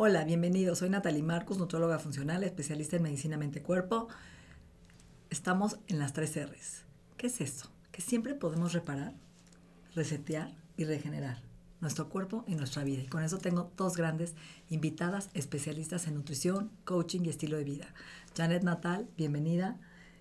[0.00, 0.76] Hola, bienvenido.
[0.76, 4.06] Soy Natalie Marcos, nutróloga funcional, especialista en medicina mente-cuerpo.
[5.28, 6.84] Estamos en las tres R's.
[7.16, 7.68] ¿Qué es eso?
[7.90, 9.14] Que siempre podemos reparar,
[9.96, 11.42] resetear y regenerar
[11.80, 13.02] nuestro cuerpo y nuestra vida.
[13.02, 14.36] Y con eso tengo dos grandes
[14.70, 17.92] invitadas especialistas en nutrición, coaching y estilo de vida.
[18.36, 19.80] Janet Natal, bienvenida.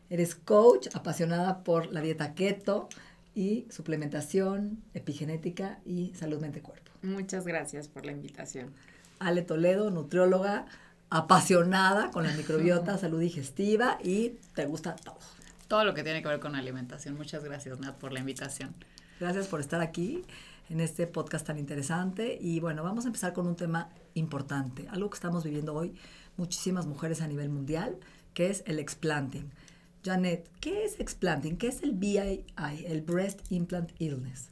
[0.10, 2.90] Eres coach apasionada por la dieta keto
[3.36, 6.92] y suplementación, epigenética y salud mente-cuerpo.
[7.04, 8.74] Muchas gracias por la invitación.
[9.20, 10.66] Ale Toledo, nutrióloga
[11.10, 15.18] apasionada con la microbiota, salud digestiva y te gusta todo.
[15.68, 17.16] Todo lo que tiene que ver con alimentación.
[17.16, 18.74] Muchas gracias, Nat, por la invitación.
[19.20, 20.24] Gracias por estar aquí
[20.70, 22.38] en este podcast tan interesante.
[22.40, 25.96] Y bueno, vamos a empezar con un tema importante, algo que estamos viviendo hoy
[26.38, 27.98] muchísimas mujeres a nivel mundial,
[28.34, 29.50] que es el explanting.
[30.06, 31.58] Janet, ¿qué es explanting?
[31.58, 32.46] ¿Qué es el BII,
[32.86, 34.52] el Breast Implant Illness?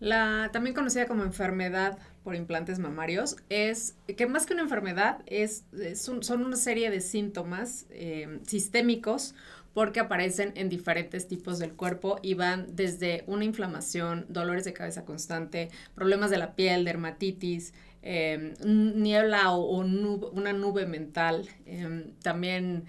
[0.00, 5.64] La también conocida como enfermedad por implantes mamarios es que más que una enfermedad es,
[5.94, 9.34] son una serie de síntomas eh, sistémicos
[9.74, 15.04] porque aparecen en diferentes tipos del cuerpo y van desde una inflamación, dolores de cabeza
[15.04, 22.84] constante, problemas de la piel, dermatitis, em, niebla o, una nube mental, em, también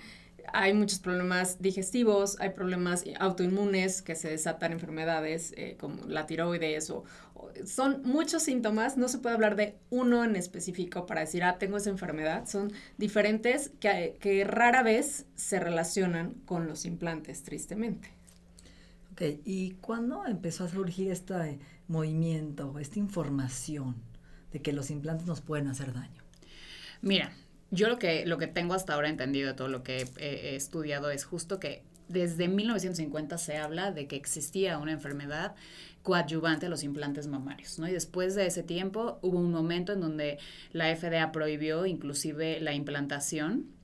[0.53, 6.89] hay muchos problemas digestivos, hay problemas autoinmunes que se desatan enfermedades eh, como la tiroides
[6.89, 7.03] o,
[7.65, 11.77] son muchos síntomas, no se puede hablar de uno en específico para decir, ah, tengo
[11.77, 18.13] esa enfermedad, son diferentes que, que rara vez se relacionan con los implantes, tristemente.
[19.11, 23.95] Ok, ¿y cuándo empezó a surgir este movimiento, esta información
[24.51, 26.21] de que los implantes nos pueden hacer daño?
[27.01, 27.31] Mira,
[27.71, 31.09] yo lo que, lo que tengo hasta ahora entendido de todo lo que he, estudiado
[31.11, 35.55] es justo que desde 1950 se habla de que existía una enfermedad
[36.03, 37.87] coadyuvante a los implantes mamarios, ¿no?
[37.87, 40.37] Y después de ese tiempo hubo un momento en donde
[40.71, 43.74] la FDA prohibió inclusive la implantación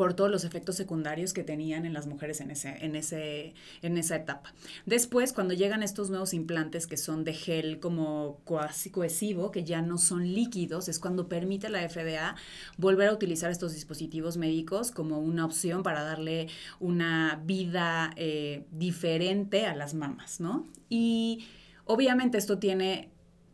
[0.00, 3.52] por todos los efectos secundarios que tenían en las mujeres en, ese, en, ese,
[3.82, 4.54] en esa etapa.
[4.86, 9.98] Después, cuando llegan estos nuevos implantes que son de gel como cohesivo, que ya no
[9.98, 12.34] son líquidos, es cuando permite la FDA
[12.78, 19.66] volver a utilizar estos dispositivos médicos como una opción para darle una vida eh, diferente
[19.66, 20.66] a las mamas, ¿no?
[20.88, 21.44] Y
[21.84, 23.10] obviamente esto tiene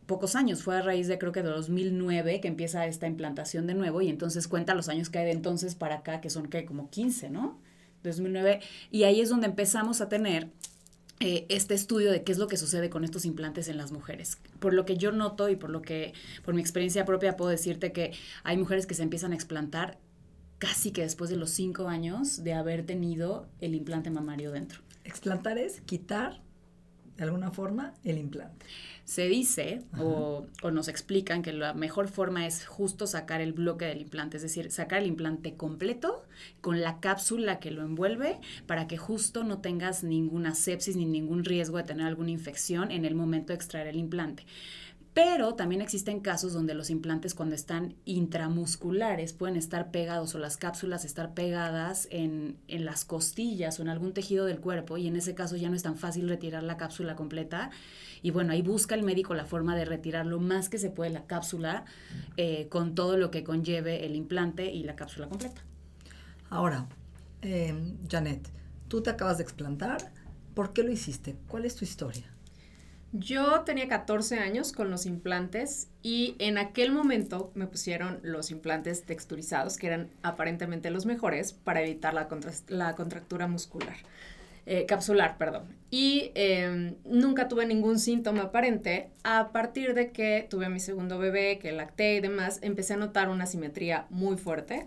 [0.07, 3.75] pocos años, fue a raíz de creo que de 2009 que empieza esta implantación de
[3.75, 6.65] nuevo y entonces cuenta los años que hay de entonces para acá, que son que
[6.65, 7.59] como 15, ¿no?
[8.03, 10.49] 2009, y ahí es donde empezamos a tener
[11.19, 14.37] eh, este estudio de qué es lo que sucede con estos implantes en las mujeres.
[14.59, 16.13] Por lo que yo noto y por lo que,
[16.45, 18.13] por mi experiencia propia, puedo decirte que
[18.43, 19.97] hay mujeres que se empiezan a explantar
[20.59, 24.81] casi que después de los cinco años de haber tenido el implante mamario dentro.
[25.03, 26.41] Explantar es quitar
[27.17, 28.65] de alguna forma el implante.
[29.07, 34.01] Se dice o, nos explican que la mejor forma es justo sacar el bloque del
[34.01, 36.25] implante, es decir, sacar el implante completo
[36.59, 41.45] con la cápsula que lo envuelve para que justo no tengas ninguna sepsis ni ningún
[41.45, 44.45] riesgo de tener alguna infección en el momento de extraer el implante.
[45.17, 50.57] Pero también existen casos donde los implantes cuando están intramusculares pueden estar pegados o las
[50.57, 55.15] cápsulas estar pegadas en, en, las costillas o en algún tejido del cuerpo y en
[55.15, 57.71] ese caso ya no es tan fácil retirar la cápsula completa.
[58.21, 61.09] Y bueno, ahí busca el médico la forma de retirar lo más que se puede
[61.09, 61.85] la cápsula
[62.35, 65.63] eh, con todo lo que conlleve el implante y la cápsula completa.
[66.51, 66.85] Ahora,
[67.41, 67.73] eh,
[68.07, 68.47] Janet,
[68.87, 70.11] tú te acabas de explantar.
[70.53, 71.35] ¿Por qué lo hiciste?
[71.47, 72.36] ¿Cuál es tu historia?
[73.13, 79.03] Yo tenía 14 años con los implantes y en aquel momento me pusieron los implantes
[79.03, 82.27] texturizados, que eran aparentemente los mejores para evitar la,
[82.67, 83.95] la contractura muscular,
[84.65, 85.63] eh, capsular, perdón.
[85.89, 89.09] Y em, nunca tuve ningún síntoma aparente.
[89.23, 92.97] A partir de que tuve a mi segundo bebé, que lacté y demás, empecé a
[92.97, 94.85] notar una simetría muy fuerte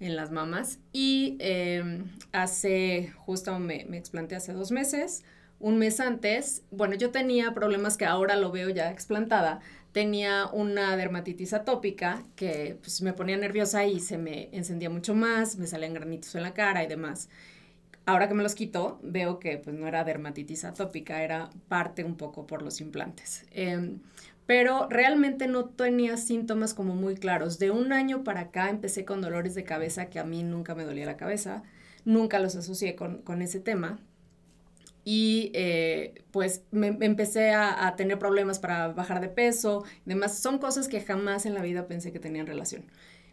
[0.00, 5.24] en las mamas y em, hace, justo me, me explanté hace dos meses
[5.64, 9.60] un mes antes, bueno, yo tenía problemas que ahora lo veo ya explantada,
[9.92, 15.56] tenía una dermatitis atópica que pues, me ponía nerviosa y se me encendía mucho más,
[15.56, 17.30] me salían granitos en la cara y demás.
[18.04, 22.16] Ahora que me los quito, veo que pues no era dermatitis atópica, era parte un
[22.18, 23.46] poco por los implantes.
[23.50, 24.00] Em,
[24.44, 27.58] pero realmente no tenía síntomas como muy claros.
[27.58, 30.84] De un año para acá empecé con dolores de cabeza que a mí nunca me
[30.84, 31.62] dolía la cabeza,
[32.04, 33.98] nunca los asocié con, con ese tema
[35.04, 40.38] y eh, pues me, empecé a, tener problemas para bajar de peso y demás.
[40.38, 42.84] Son cosas que jamás en la vida pensé que tenían relación.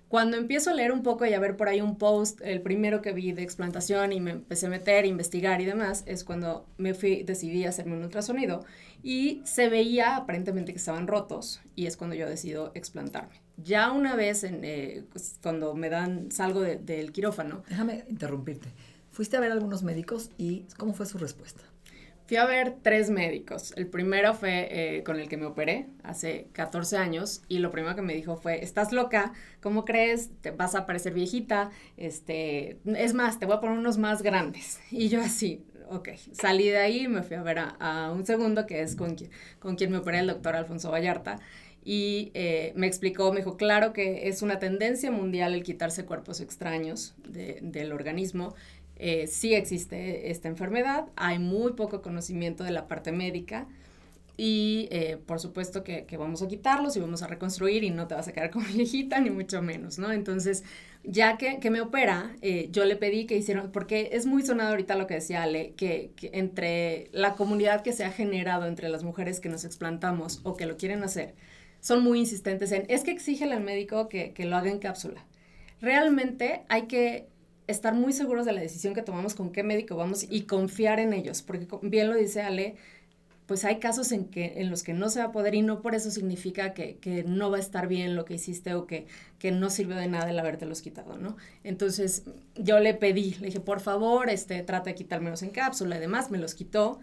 [0.10, 3.02] Cuando empiezo a leer un poco y a ver por ahí un post, el primero
[3.02, 6.94] que vi de explantación y me empecé a meter, investigar y demás, es cuando me
[6.94, 8.66] fui, decidí hacerme un ultrasonido
[9.04, 13.42] y se veía aparentemente que estaban rotos y es cuando yo decido explantarme.
[13.56, 17.64] Ya una vez, en, eh, pues, cuando me dan, salgo del quirófano.
[17.70, 18.68] Déjame interrumpirte.
[19.12, 21.62] Fuiste a ver a algunos médicos y ¿cómo fue su respuesta?
[22.28, 23.74] Fui a ver tres médicos.
[23.76, 27.94] El primero fue eh, con el que me operé hace 14 años y lo primero
[27.94, 30.30] que me dijo fue, estás loca, ¿cómo crees?
[30.40, 34.80] Te vas a parecer viejita, este, es más, te voy a poner unos más grandes.
[34.92, 38.66] Y yo así, ok, salí de ahí y me fui a ver a, un segundo
[38.66, 39.18] que es con,
[39.60, 41.38] con quien me operé el doctor Alfonso Vallarta
[41.84, 46.40] y eh, me explicó, me dijo, claro que es una tendencia mundial el quitarse cuerpos
[46.40, 48.54] extraños del organismo
[49.04, 53.68] eh, sí existe esta enfermedad, hay muy poco conocimiento de la parte médica
[54.38, 58.14] y eh, por supuesto que, vamos a quitarlos y vamos a reconstruir y no te
[58.14, 60.12] vas a quedar como viejita ni mucho menos, ¿no?
[60.12, 60.64] Entonces,
[61.04, 64.94] ya que, me opera, eh, yo le pedí que hicieran, porque es muy sonado ahorita
[64.94, 69.40] lo que decía Ale, que, entre la comunidad que se ha generado entre las mujeres
[69.40, 71.34] que nos explantamos o que lo quieren hacer,
[71.80, 75.26] son muy insistentes en, es que exige al médico que, que lo haga en cápsula.
[75.82, 77.31] Realmente hay que
[77.72, 81.14] estar muy seguros de la decisión que tomamos, con qué médico vamos y confiar en
[81.14, 82.76] ellos, porque bien lo dice Ale,
[83.46, 85.82] pues hay casos en, que, en los que no se va a poder y no
[85.82, 89.08] por eso significa que, que no va a estar bien lo que hiciste o que,
[89.40, 91.36] que no sirvió de nada el habértelos quitado, ¿no?
[91.64, 92.24] Entonces
[92.56, 96.32] yo le pedí, le dije, por favor, este, trata de quitármelos en cápsula y demás,
[96.32, 97.00] me los quitó.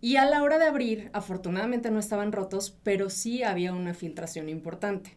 [0.00, 4.48] Y a la hora de abrir, afortunadamente no estaban rotos, pero sí había una filtración
[4.48, 5.16] importante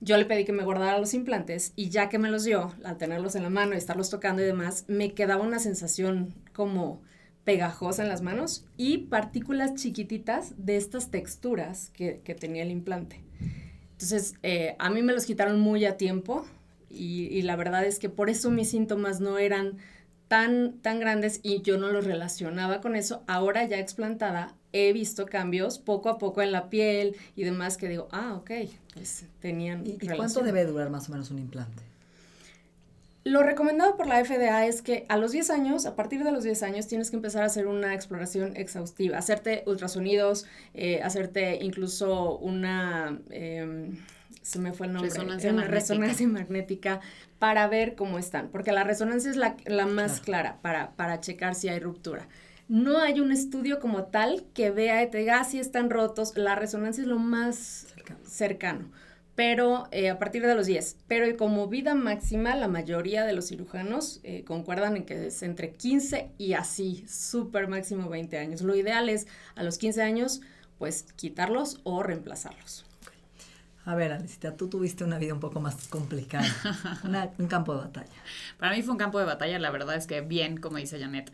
[0.00, 2.96] yo le pedí que me guardara los implantes y ya que me los dio, al
[2.96, 7.02] tenerlos en la mano y estarlos tocando y demás, me quedaba una sensación como
[7.44, 13.22] pegajosa en las manos y partículas chiquititas de estas texturas que, tenía el implante.
[13.92, 16.46] Entonces, eh, a mí me los quitaron muy a tiempo
[16.88, 19.76] y, y, la verdad es que por eso mis síntomas no eran
[20.28, 23.22] tan, tan grandes y yo no los relacionaba con eso.
[23.26, 27.88] Ahora ya explantada, he visto cambios poco a poco en la piel y demás que
[27.88, 28.50] digo, ah, ok,
[28.94, 29.86] pues tenían.
[29.86, 31.82] ¿Y, cuánto debe durar más o menos un implante?
[33.22, 36.42] Lo recomendado por la FDA es que a los 10 años, a partir de los
[36.42, 42.38] 10 años, tienes que empezar a hacer una exploración exhaustiva, hacerte ultrasonidos, eh, hacerte incluso
[42.38, 43.98] una, em,
[44.40, 45.80] se me fue el nombre, resonancia, una magnética.
[45.80, 47.00] resonancia magnética
[47.38, 51.68] para ver cómo están, porque la resonancia es la, más clara para, para checar si
[51.68, 52.26] hay ruptura
[52.70, 56.36] no hay un estudio como tal que vea y te diga, ah, si están rotos,
[56.36, 57.88] la resonancia es lo más
[58.22, 58.92] cercano,
[59.34, 60.98] pero eh, a partir de los 10.
[61.08, 65.72] Pero como vida máxima, la mayoría de los cirujanos eh, concuerdan en que es entre
[65.72, 68.62] 15 y así, súper máximo 20 años.
[68.62, 69.26] Lo ideal es
[69.56, 70.40] a los 15 años,
[70.78, 72.86] pues quitarlos o reemplazarlos.
[73.84, 76.46] A ver, Alicita, tú tuviste una vida un poco más complicada,
[77.38, 78.12] un campo de batalla.
[78.58, 81.32] Para mí fue un campo de batalla, la verdad es que bien, como dice Janet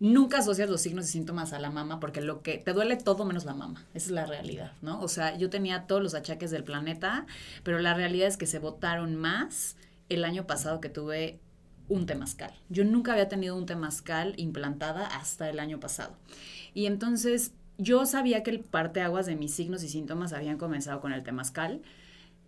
[0.00, 3.24] nunca asocias los signos y síntomas a la mama porque lo que te duele todo
[3.24, 3.86] menos la mama.
[3.94, 5.00] Esa es la realidad, ¿no?
[5.00, 7.26] O sea, yo tenía todos los achaques del planeta,
[7.62, 9.76] pero la realidad es que se votaron más
[10.08, 11.38] el año pasado que tuve
[11.88, 12.52] un temazcal.
[12.68, 16.16] Yo nunca había tenido un temazcal implantada hasta el año pasado.
[16.72, 21.12] Y entonces yo sabía que el parteaguas de mis signos y síntomas habían comenzado con
[21.12, 21.82] el temazcal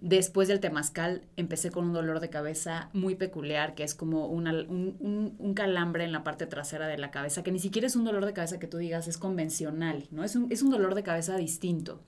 [0.03, 5.55] Después del temazcal empecé con un dolor de cabeza muy peculiar, que es como un,
[5.55, 8.33] calambre en la parte trasera de la cabeza, que ni siquiera es un dolor de
[8.33, 10.25] cabeza que tú digas es convencional, ¿no?
[10.25, 12.01] Es un, es un dolor de cabeza distinto.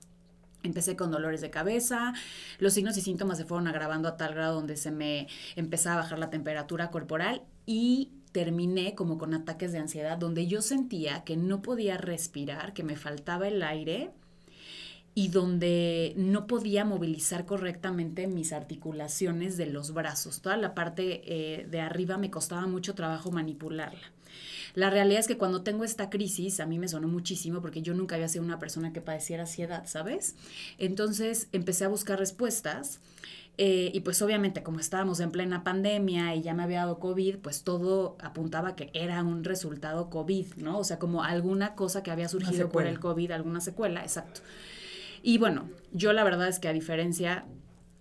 [0.61, 2.13] Empecé con dolores de cabeza,
[2.59, 6.03] los signos y síntomas se fueron agravando a tal grado donde se me empezaba a
[6.03, 11.37] bajar la temperatura corporal y terminé como con ataques de ansiedad donde yo sentía que
[11.37, 14.11] no podía respirar, que me faltaba el aire
[15.17, 20.41] y donde no podía movilizar correctamente mis articulaciones de los brazos.
[20.41, 24.11] Toda la parte eh, de arriba me costaba mucho trabajo manipularla.
[24.73, 27.93] La realidad es que cuando tengo esta crisis, a mí me sonó muchísimo porque yo
[27.93, 30.35] nunca había sido una persona que padeciera ansiedad, ¿sabes?
[30.77, 32.99] Entonces empecé a buscar respuestas.
[33.57, 37.37] Eh, y pues obviamente como estábamos en plena pandemia y ya me había dado COVID,
[37.37, 40.77] pues todo apuntaba que era un resultado COVID, ¿no?
[40.77, 44.41] O sea, como alguna cosa que había surgido por el COVID, alguna secuela, exacto.
[45.27, 47.45] Y bueno, yo la verdad es que a diferencia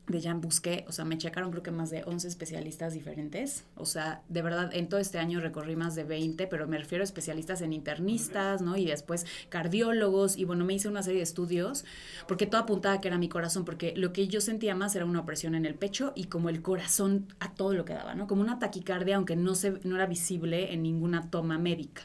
[0.08, 3.64] de Jan busqué, o sea, me checaron creo que más de 11 especialistas diferentes.
[3.76, 7.00] O sea, de verdad, en todo este año recorrí más de 20, pero me refiero
[7.00, 8.76] a especialistas en internistas, ¿no?
[8.76, 11.86] Y después cardiólogos, y bueno, me hice una serie de estudios,
[12.28, 15.20] porque todo apuntaba que era mi corazón, porque lo que yo sentía más era una
[15.20, 18.26] opresión en el pecho y como el corazón a todo lo que daba, ¿no?
[18.26, 22.02] Como una taquicardia, aunque no, se, no era visible en ninguna toma médica.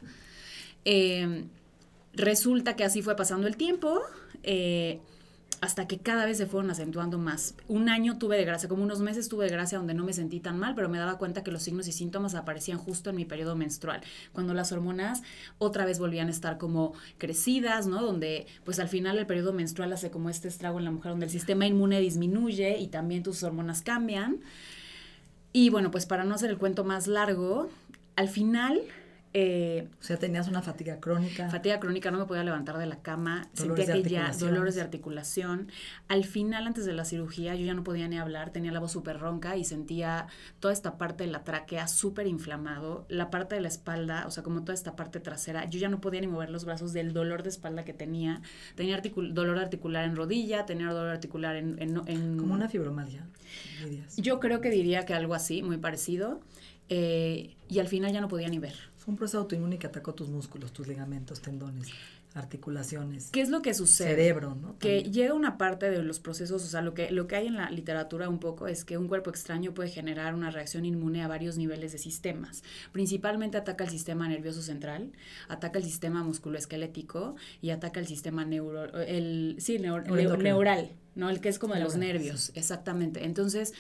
[0.86, 1.44] Eh,
[2.14, 4.00] resulta que así fue pasando el tiempo.
[4.44, 5.00] Eh,
[5.62, 7.56] hasta que cada vez se fueron acentuando más.
[7.68, 10.40] Un año tuve de gracia, como unos meses tuve de gracia donde no me sentí
[10.40, 13.26] tan mal, pero me daba cuenta que los signos y síntomas aparecían justo en mi
[13.26, 15.22] periodo menstrual, cuando las hormonas
[15.58, 18.02] otra vez volvían a estar como crecidas, ¿no?
[18.02, 21.26] Donde pues al final el periodo menstrual hace como este estrago en la mujer, donde
[21.26, 24.40] el sistema inmune disminuye y también tus hormonas cambian.
[25.52, 27.70] Y bueno, pues para no hacer el cuento más largo,
[28.16, 28.82] al final
[29.34, 31.50] eh, o sea, tenías una fatiga crónica.
[31.50, 35.72] Fatiga crónica, no me podía levantar de la cama, sentía que ya dolores de articulación.
[36.08, 38.92] Al final, antes de la cirugía, yo ya no podía ni hablar, tenía la voz
[38.92, 40.28] súper ronca y sentía
[40.60, 44.42] toda esta parte de la tráquea súper inflamado, la parte de la espalda, o sea,
[44.42, 47.44] como toda esta parte trasera, yo ya no podía ni mover los brazos del dolor
[47.44, 48.42] de espalda que tenía.
[48.74, 51.78] Tenía dolor articular en rodilla, tenía dolor articular en...
[51.80, 53.28] en, como una fibromialgia,
[54.18, 56.42] Yo creo que diría que algo así, muy parecido.
[56.92, 60.30] Eh, y al final ya no podía ni ver un proceso autoinmune que atacó tus
[60.30, 61.88] músculos, tus ligamentos, tendones,
[62.34, 63.32] articulaciones.
[63.32, 64.10] ¿Qué es lo que sucede?
[64.10, 64.78] Cerebro, ¿no?
[64.78, 67.56] Que llega una parte de los procesos, o sea, lo que, lo que hay en
[67.56, 71.28] la literatura un poco es que un cuerpo extraño puede generar una reacción inmune a
[71.28, 72.64] varios niveles de sistemas.
[72.92, 75.12] Principalmente ataca el sistema nervioso central,
[75.48, 81.30] ataca el sistema musculoesquelético y ataca el sistema neuro, el, sí, neural, ¿no?
[81.30, 83.26] El que es como de los nervios, exactamente.
[83.26, 83.74] Entonces,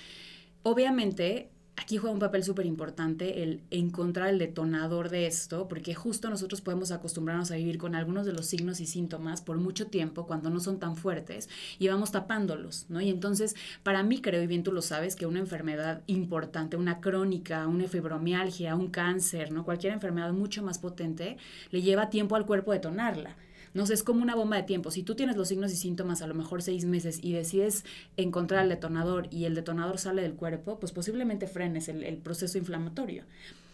[0.64, 6.30] obviamente aquí juega un papel súper importante el encontrar el detonador de esto, porque justo
[6.30, 10.28] nosotros podemos acostumbrarnos a vivir con algunos de los signos y síntomas por mucho tiempo
[10.28, 11.48] cuando no son tan fuertes
[11.80, 13.00] y vamos tapándolos, ¿no?
[13.00, 17.00] Y entonces, para mí, creo, y bien tú lo sabes, que una enfermedad importante, una
[17.00, 19.64] crónica, una fibromialgia, un cáncer, ¿no?
[19.64, 21.38] Cualquier enfermedad mucho más potente,
[21.72, 23.38] le lleva tiempo al cuerpo detonarla.
[23.74, 24.92] No sé, es como una bomba de tiempo.
[24.92, 27.86] Si tú tienes los signos y síntomas a lo mejor seis meses y decides
[28.18, 33.24] encontrar el detonador y el detonador sale del cuerpo, pues posiblemente frenes el, proceso inflamatorio.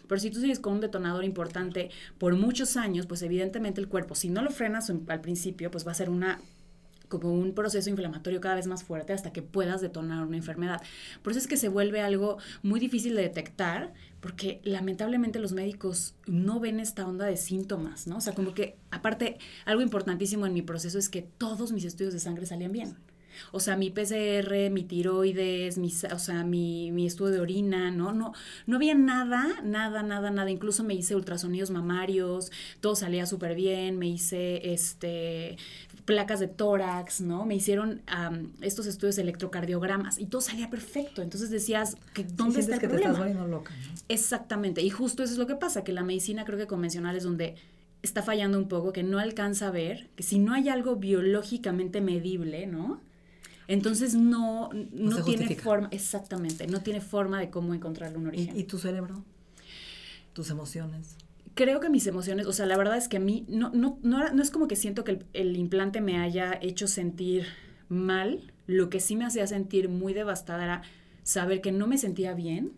[0.08, 4.14] Pero si tú sigues con un detonador importante por muchos años, pues evidentemente el cuerpo,
[4.14, 6.40] si no lo frenas al principio, pues va a ser una
[7.08, 10.82] como un proceso inflamatorio cada vez más fuerte hasta que puedas detonar una enfermedad.
[11.22, 13.94] Por eso es que se vuelve algo muy difícil de detectar,
[14.26, 18.18] porque lamentablemente los médicos no ven esta onda de síntomas, ¿no?
[18.18, 22.12] O sea, como que aparte, algo importantísimo en mi proceso es que todos mis estudios
[22.12, 22.98] de sangre salían bien.
[23.52, 28.14] O sea, mi PCR, mi tiroides, mi, o sea, mi, mi, estudio de orina, ¿no?
[28.14, 28.34] No,
[28.66, 30.50] no había nada, nada, nada, nada.
[30.50, 32.52] Incluso me hice ultrasonidos mamarios,
[32.82, 35.58] todo salía súper bien, me hice este
[36.06, 37.46] placas de tórax, ¿no?
[37.46, 38.02] Me hicieron
[38.62, 41.22] estos estudios de electrocardiogramas y todo salía perfecto.
[41.22, 43.24] Entonces decías, que, ¿dónde está el que problema?
[43.24, 43.74] Te estás loca,
[44.08, 44.82] Exactamente.
[44.82, 47.56] Y justo eso es lo que pasa, que la medicina creo que convencional es donde
[48.04, 52.02] está fallando un poco, que no alcanza a ver, que si no hay algo biológicamente
[52.02, 53.02] medible, ¿no?
[53.68, 58.58] Entonces no, no, tiene forma, exactamente, no tiene forma de cómo encontrarle un origen.
[58.58, 59.24] ¿Y, tu cerebro?
[60.34, 61.16] ¿Tus emociones?
[61.56, 64.30] Creo que mis emociones, o sea, la verdad es que a mí no, no, no,
[64.30, 67.46] no es como que siento que el, implante me haya hecho sentir
[67.90, 70.82] mal, lo que sí me hacía sentir muy devastada era
[71.24, 72.74] saber que no me sentía bien,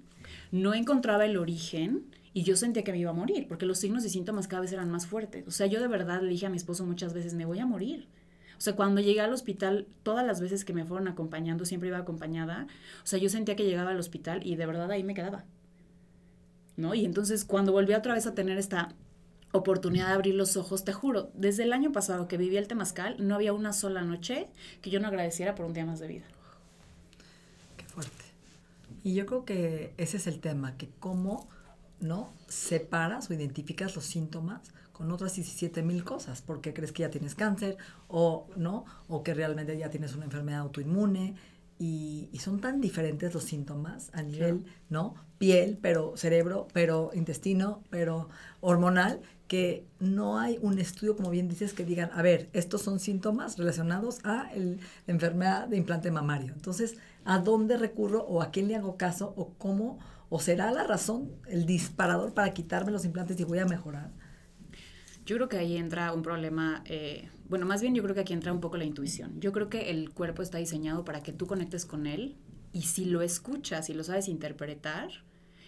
[0.52, 4.06] no encontraba el origen y yo sentía que me iba a morir, porque los signos
[4.06, 5.46] y síntomas cada vez eran más fuertes.
[5.48, 7.66] O sea, yo de verdad le dije a mi esposo muchas veces, me voy a
[7.66, 8.08] morir.
[8.58, 12.00] O sea, cuando llegué al hospital, todas las veces que me fueron acompañando, siempre iba
[12.00, 12.68] acompañada.
[13.04, 15.46] O sea, yo sentía que llegaba al hospital y de verdad ahí me quedaba.
[16.76, 16.94] ¿No?
[16.94, 18.90] Y entonces cuando volví otra vez a tener esta
[19.52, 23.16] oportunidad de abrir los ojos, te juro, desde el año pasado que viví el temazcal,
[23.20, 24.48] no había una sola noche
[24.82, 26.26] que yo no agradeciera por un día más de vida.
[27.78, 28.26] Qué fuerte.
[29.04, 31.48] Y yo creo que ese es el tema, que cómo,
[32.00, 32.34] ¿no?
[32.48, 34.62] Separas o identificas los síntomas
[34.98, 37.78] con otras 17 mil cosas, porque crees que ya tienes cáncer
[38.08, 41.36] o no, o que realmente ya tienes una enfermedad autoinmune
[41.80, 45.16] y, son tan diferentes los síntomas a nivel, ¿no?
[45.38, 48.30] Piel, pero cerebro, pero intestino, pero
[48.62, 53.00] hormonal, que no hay un estudio, como bien dices, que digan, a ver, estos son
[53.00, 56.54] síntomas relacionados a la enfermedad de implante mamario.
[56.54, 60.00] Entonces, ¿a dónde recurro o a quién le hago caso o cómo,
[60.30, 64.12] o será la razón, el disparador para quitarme los implantes y voy a mejorar?
[65.28, 68.32] Yo creo que ahí entra un problema, eh, bueno, más bien yo creo que aquí
[68.32, 69.42] entra un poco la intuición.
[69.42, 72.38] Yo creo que el cuerpo está diseñado para que tú conectes con él
[72.72, 75.10] y si lo escuchas y lo sabes interpretar,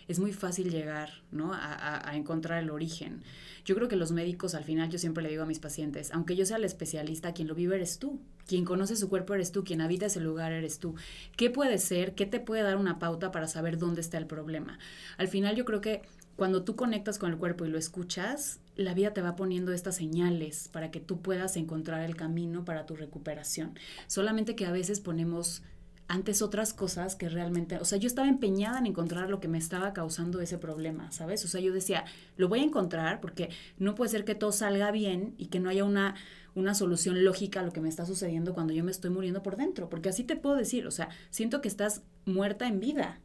[0.08, 1.54] es muy fácil llegar ¿no?
[1.54, 3.22] a, a, encontrar el origen.
[3.66, 6.38] Yo creo que los médicos, al final, yo siempre le digo a mis pacientes, aunque
[6.38, 9.66] yo sea el especialista, quien lo vive eres tú, quien conoce su cuerpo eres tú,
[9.66, 10.96] quien habita ese lugar eres tú.
[11.36, 12.16] ¿Qué puede ser?
[12.16, 14.80] ¿Qué te puede dar una pauta para saber dónde está el problema?
[15.18, 16.02] Al final yo creo que
[16.38, 19.98] cuando tú conectas con el cuerpo y lo escuchas, la vida te va poniendo estas
[19.98, 23.78] señales para que tú puedas encontrar el camino para tu recuperación.
[24.08, 25.64] Solamente que a veces ponemos
[26.08, 29.58] antes otras cosas que realmente, o sea, yo estaba empeñada en encontrar lo que me
[29.58, 31.44] estaba causando ese problema, ¿sabes?
[31.44, 32.06] O sea, yo decía,
[32.38, 35.70] lo voy a encontrar porque no puede ser que todo salga bien y que no
[35.70, 36.16] haya una,
[36.56, 39.58] una solución lógica a lo que me está sucediendo cuando yo me estoy muriendo por
[39.58, 43.20] dentro, porque así te puedo decir, o sea, siento que estás muerta en vida,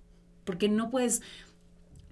[0.45, 1.23] porque no puedes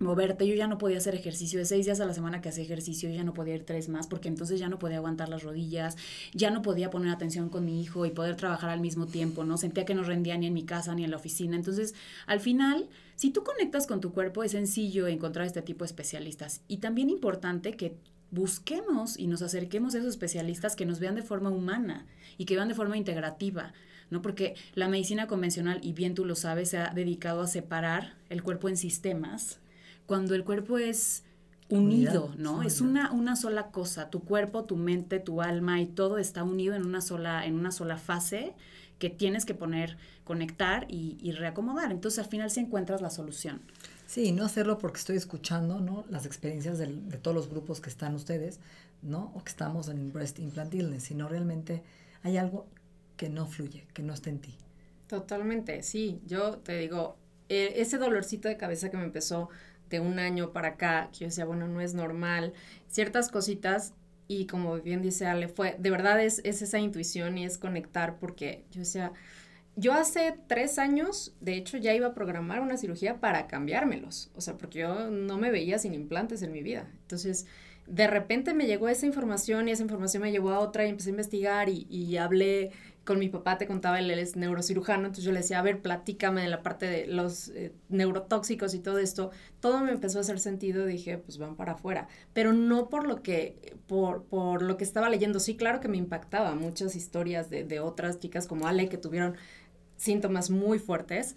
[0.02, 0.46] moverte.
[0.46, 1.58] Yo ya no podía hacer ejercicio.
[1.58, 3.88] De seis días a la semana que hacía ejercicio, yo ya no podía ir tres
[3.88, 5.96] más porque entonces ya no podía aguantar las rodillas,
[6.34, 9.56] ya no podía poner atención con mi hijo y poder trabajar al mismo tiempo, ¿no?
[9.56, 11.56] Sentía que no rendía ni en mi casa ni en la oficina.
[11.56, 11.94] Entonces,
[12.26, 16.62] al final, si tú conectas con tu cuerpo, es sencillo encontrar este tipo de especialistas.
[16.68, 17.96] Y también importante que
[18.30, 22.06] busquemos y nos acerquemos a esos especialistas que nos vean de forma humana
[22.38, 23.72] y que vean de forma integrativa.
[24.10, 24.20] ¿no?
[24.20, 28.42] Porque la medicina convencional, y bien tú lo sabes, se ha dedicado a separar el
[28.42, 29.58] cuerpo en sistemas,
[30.06, 31.24] cuando el cuerpo es
[31.68, 32.62] unido, ¿no?
[32.62, 36.74] Es una, una sola cosa, tu cuerpo, tu mente, tu alma y todo está unido
[36.74, 38.54] en una sola, en una sola fase
[38.98, 41.90] que tienes que poner, conectar y, reacomodar.
[41.90, 43.60] Entonces al final sí encuentras la solución.
[44.06, 46.04] Sí, no hacerlo porque estoy escuchando, ¿no?
[46.10, 46.86] Las experiencias de
[47.20, 48.60] todos los grupos que están ustedes,
[49.00, 49.32] ¿no?
[49.34, 51.82] O que estamos en Breast Implant Illness, sino realmente
[52.22, 52.66] hay algo
[53.16, 54.54] que no fluye, que no está en ti.
[55.08, 56.20] Totalmente, sí.
[56.26, 57.16] Yo te digo,
[57.48, 59.48] eh, ese dolorcito de cabeza que me empezó
[59.92, 62.54] de un año para acá, que yo decía, bueno, no es normal,
[62.88, 63.94] ciertas cositas
[64.26, 68.18] y como bien dice Ale, fue, de verdad es, es esa intuición y es conectar
[68.18, 69.12] porque yo decía,
[69.76, 74.40] yo hace tres años, de hecho, ya iba a programar una cirugía para cambiármelos, o
[74.40, 76.90] sea, porque yo no me veía sin implantes en mi vida.
[77.02, 77.46] Entonces,
[77.86, 81.10] de repente me llegó esa información y esa información me llevó a otra y empecé
[81.10, 82.70] a investigar y, y hablé
[83.04, 86.42] con mi papá, te contaba, él, es neurocirujano, entonces yo le decía, a ver, platícame
[86.42, 89.30] de la parte de los eh, neurotóxicos y todo esto.
[89.60, 92.06] Todo me empezó a hacer sentido, dije, pues van para afuera.
[92.32, 95.40] Pero no por lo que, por, por lo que estaba leyendo.
[95.40, 99.36] Sí, claro que me impactaba muchas historias de, de otras chicas como Ale que tuvieron
[99.96, 101.36] síntomas muy fuertes,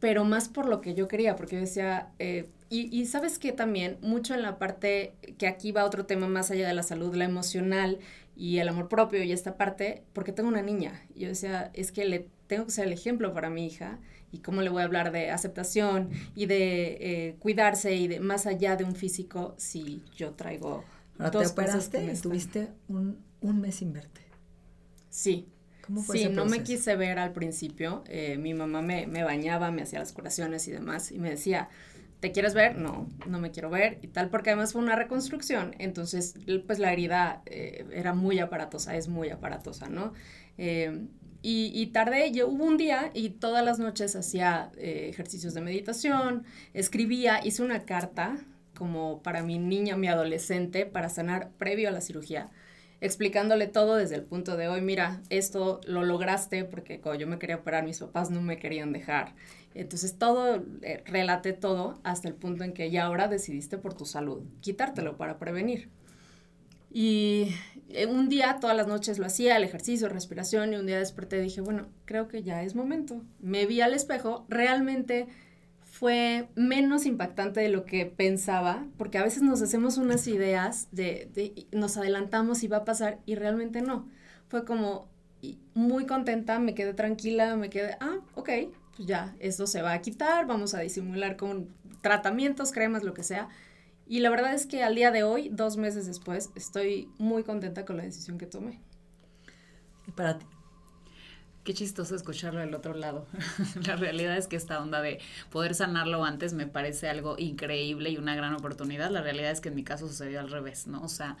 [0.00, 3.52] pero más por lo que yo quería, porque yo decía, eh, y, y, sabes que
[3.52, 7.14] también mucho en la parte que aquí va otro tema más allá de la salud,
[7.14, 8.00] la emocional
[8.36, 11.02] y el amor propio y esta parte, porque tengo una niña.
[11.14, 13.98] Y yo decía, es que le tengo que ser el ejemplo para mi hija
[14.32, 18.46] y cómo le voy a hablar de aceptación y de eh, cuidarse y de más
[18.46, 20.84] allá de un físico si yo traigo
[21.18, 24.22] Ahora dos te operaste y tuviste un, un, mes sin verte.
[25.10, 25.48] Sí.
[25.86, 28.02] ¿Cómo fue sí, no me quise ver al principio.
[28.08, 31.68] Eh, mi mamá me, me bañaba, me hacía las curaciones y demás y me decía,
[32.24, 32.78] ¿te quieres ver?
[32.78, 36.90] No, no me quiero ver y tal, porque además fue una reconstrucción, entonces pues la
[36.90, 40.14] herida eh, era muy aparatosa, es muy aparatosa, ¿no?
[40.56, 41.02] Eh,
[41.42, 45.60] y, y, tardé, yo hubo un día y todas las noches hacía eh, ejercicios de
[45.60, 48.38] meditación, escribía, hice una carta
[48.74, 52.48] como para mi niña, mi adolescente, para sanar previo a la cirugía,
[53.02, 57.38] explicándole todo desde el punto de hoy, mira, esto lo lograste porque cuando yo me
[57.38, 59.34] quería operar, mis papás no me querían dejar
[59.74, 64.06] entonces todo, eh, relate todo hasta el punto en que ya ahora decidiste por tu
[64.06, 65.90] salud, quitártelo para prevenir.
[66.92, 67.48] Y
[67.88, 71.38] eh, un día, todas las noches lo hacía, el ejercicio, respiración, y un día desperté
[71.38, 73.20] y dije, bueno, creo que ya es momento.
[73.40, 75.26] Me vi al espejo, realmente
[75.82, 81.28] fue menos impactante de lo que pensaba, porque a veces nos hacemos unas ideas de,
[81.34, 84.08] de nos adelantamos y va a pasar, y realmente no.
[84.46, 85.08] Fue como
[85.74, 88.50] muy contenta, me quedé tranquila, me quedé, ah, ok,
[88.96, 91.68] pues ya, esto se va a quitar, vamos a disimular con
[92.00, 93.48] tratamientos, cremas, lo que sea.
[94.06, 97.84] Y la verdad es que al día de hoy, dos meses después, estoy muy contenta
[97.84, 98.80] con la decisión que tomé.
[100.06, 100.46] ¿Y para ti?
[101.64, 103.26] Qué chistoso escucharlo del otro lado.
[103.86, 105.18] la realidad es que esta onda de
[105.50, 109.10] poder sanarlo antes me parece algo increíble y una gran oportunidad.
[109.10, 111.02] La realidad es que en mi caso sucedió al revés, ¿no?
[111.02, 111.38] O sea,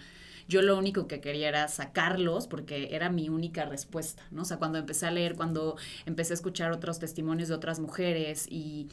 [0.48, 4.42] yo lo único que quería era sacarlos porque era mi única respuesta, ¿no?
[4.42, 5.76] O sea, cuando empecé a leer, cuando
[6.06, 8.88] empecé a escuchar otros testimonios de otras mujeres y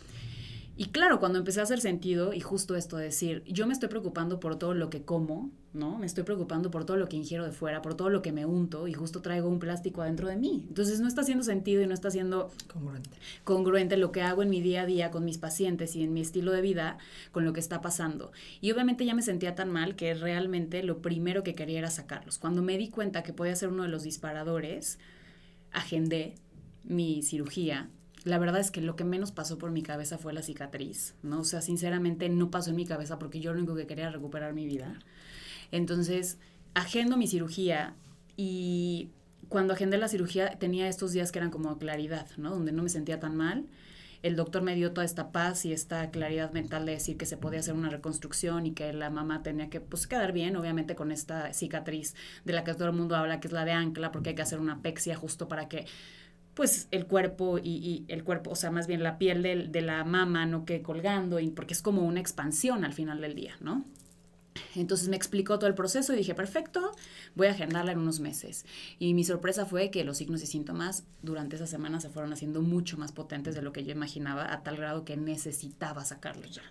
[0.81, 3.87] y claro, cuando empecé a hacer sentido, y justo esto de decir, yo me estoy
[3.87, 5.99] preocupando por todo lo que como, ¿no?
[5.99, 8.47] Me estoy preocupando por todo lo que ingiero de fuera, por todo lo que me
[8.47, 10.65] unto, y justo traigo un plástico adentro de mí.
[10.69, 13.11] Entonces no está haciendo sentido y no está siendo congruente.
[13.43, 16.21] congruente lo que hago en mi día a día con mis pacientes y en mi
[16.21, 16.97] estilo de vida
[17.31, 18.31] con lo que está pasando.
[18.59, 22.39] Y obviamente ya me sentía tan mal que realmente lo primero que quería era sacarlos.
[22.39, 24.97] Cuando me di cuenta que podía ser uno de los disparadores,
[25.71, 26.33] agendé
[26.83, 27.91] mi cirugía
[28.23, 31.39] la verdad es que lo que menos pasó por mi cabeza fue la cicatriz, ¿no?
[31.39, 34.13] O sea, sinceramente no pasó en mi cabeza porque yo lo único que quería era
[34.13, 34.99] recuperar mi vida.
[35.71, 36.37] Entonces,
[36.73, 37.95] agendo mi cirugía
[38.37, 39.09] y
[39.49, 42.51] cuando agendé la cirugía tenía estos días que eran como claridad, ¿no?
[42.51, 43.65] Donde no me sentía tan mal.
[44.21, 47.37] El doctor me dio toda esta paz y esta claridad mental de decir que se
[47.37, 51.11] podía hacer una reconstrucción y que la mamá tenía que pues quedar bien, obviamente con
[51.11, 52.13] esta cicatriz
[52.45, 54.43] de la que todo el mundo habla, que es la de ancla, porque hay que
[54.43, 55.87] hacer una pexia justo para que
[56.53, 60.03] pues el cuerpo y, el cuerpo, o sea, más bien la piel de, de la
[60.03, 63.85] mama no quede colgando, y porque es como una expansión al final del día, ¿no?
[64.75, 66.91] Entonces me explicó todo el proceso y dije, perfecto,
[67.35, 68.65] voy a agendarla en unos meses.
[68.99, 72.61] Y mi sorpresa fue que los signos y síntomas durante esa semana se fueron haciendo
[72.61, 76.63] mucho más potentes de lo que yo imaginaba, a tal grado que necesitaba sacarlos ya.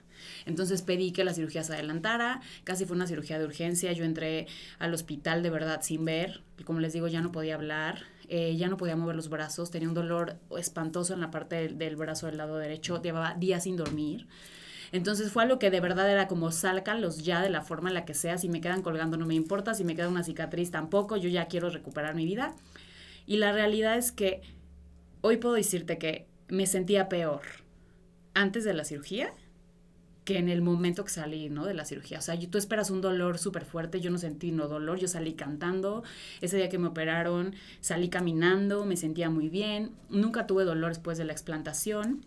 [0.44, 4.46] Entonces pedí que la cirugía se adelantara, casi fue una cirugía de urgencia, yo entré
[4.78, 8.54] al hospital de verdad sin ver, y como les digo, ya no podía hablar, eh,
[8.56, 12.26] ya no podía mover los brazos, tenía un dolor espantoso en la parte del, brazo
[12.26, 14.28] del lado derecho, llevaba días sin dormir.
[14.92, 18.04] Entonces fue algo que de verdad era como sácalos ya de la forma en la
[18.04, 21.16] que sea, si me quedan colgando no me importa, si me queda una cicatriz tampoco,
[21.16, 22.54] yo ya quiero recuperar mi vida.
[23.26, 24.42] Y la realidad es que
[25.22, 27.42] hoy puedo decirte que me sentía peor
[28.34, 29.34] antes de la cirugía
[30.30, 31.66] que en el momento que salí, ¿no?
[31.66, 32.18] De la cirugía.
[32.18, 35.32] O sea, tú esperas un dolor súper fuerte, yo no sentí no dolor, yo salí
[35.34, 36.04] cantando,
[36.40, 41.18] ese día que me operaron salí caminando, me sentía muy bien, nunca tuve dolor después
[41.18, 42.24] de la explantación.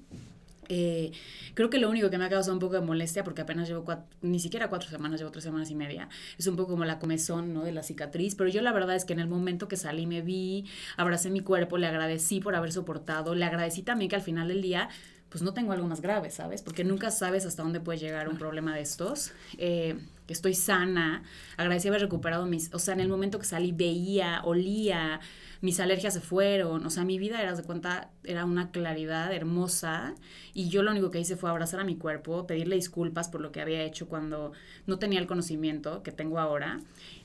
[0.68, 1.12] Eh,
[1.54, 3.86] creo que lo único que me ha causado un poco de molestia, porque apenas llevo
[4.22, 7.54] ni siquiera cuatro semanas, llevo tres semanas y media, es un poco como la comezón,
[7.54, 7.64] ¿no?
[7.64, 10.22] De la cicatriz, pero yo la verdad es que en el momento que salí me
[10.22, 10.66] vi,
[10.98, 14.62] abracé mi cuerpo, le agradecí por haber soportado, le agradecí también que al final del
[14.62, 14.90] día
[15.34, 16.62] pues no tengo algo más grave, ¿sabes?
[16.62, 19.32] Porque nunca sabes hasta dónde puede llegar un problema de estos.
[19.58, 21.24] Eh, estoy sana,
[21.58, 25.22] agradecí haber recuperado mis, o sea, en el momento que salí veía, olía,
[25.62, 30.14] mis alergias se fueron, o sea, mi vida, era de cuenta, era una claridad hermosa
[30.54, 33.52] y yo lo único que hice fue abrazar a mi cuerpo, pedirle disculpas por lo
[33.52, 34.52] que había hecho cuando
[34.86, 36.80] no tenía el conocimiento que tengo ahora